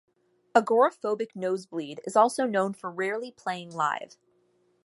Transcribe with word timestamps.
Agoraphobic 0.55 1.35
Nosebleed 1.35 2.01
is 2.05 2.15
also 2.15 2.47
known 2.47 2.73
for 2.73 2.89
rarely 2.89 3.29
playing 3.31 3.69
live. 3.69 4.17